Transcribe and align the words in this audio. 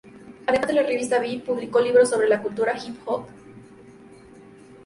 Además 0.47 0.67
de 0.67 0.73
la 0.73 0.81
revista, 0.81 1.19
"Vibe" 1.19 1.43
publica 1.43 1.79
libros 1.79 2.09
sobre 2.09 2.27
la 2.27 2.41
cultura 2.41 2.73
hip-hop. 2.75 3.27